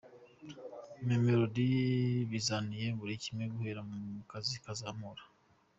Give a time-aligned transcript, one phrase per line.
[1.07, 1.67] Mamelodi
[2.31, 3.95] bizaniye buri kimwe guhera ku
[4.29, 5.23] mazi kuzamura.